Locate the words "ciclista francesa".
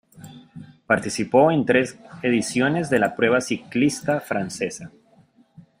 3.39-4.89